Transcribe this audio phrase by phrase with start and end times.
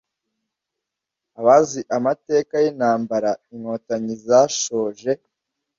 [1.39, 5.11] Abazi amateka y’intambara inkotanyi zashoje